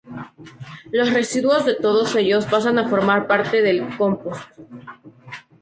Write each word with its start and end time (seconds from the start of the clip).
Los 0.91 1.13
residuos 1.13 1.63
de 1.63 1.75
todos 1.75 2.15
ellos 2.15 2.47
pasan 2.47 2.79
a 2.79 2.87
formar 2.89 3.27
parte 3.27 3.61
del 3.61 3.87
compost. 3.97 4.41